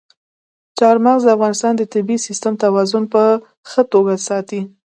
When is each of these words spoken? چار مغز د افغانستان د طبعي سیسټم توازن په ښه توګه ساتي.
چار 0.79 0.95
مغز 1.05 1.21
د 1.27 1.33
افغانستان 1.37 1.73
د 1.77 1.81
طبعي 1.93 2.17
سیسټم 2.27 2.53
توازن 2.63 3.03
په 3.13 3.23
ښه 3.69 3.83
توګه 3.93 4.13
ساتي. 4.27 4.61